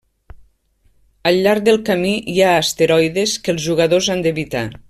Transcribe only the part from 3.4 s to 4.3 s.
que els jugadors han